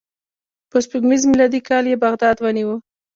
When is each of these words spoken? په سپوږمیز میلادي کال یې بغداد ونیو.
په 0.69 0.77
سپوږمیز 0.85 1.21
میلادي 1.31 1.59
کال 1.69 1.83
یې 1.91 2.01
بغداد 2.03 2.37
ونیو. 2.39 2.73